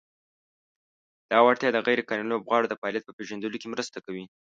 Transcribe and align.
دا 1.31 1.37
وړتیا 1.45 1.69
د 1.73 1.77
"غیر 1.85 1.99
قانوني 2.07 2.29
لوبغاړو 2.31 2.69
د 2.69 2.73
فعالیت" 2.81 3.03
په 3.05 3.13
پېژندلو 3.17 3.59
کې 3.61 3.71
مرسته 3.73 3.97
کوي. 4.05 4.25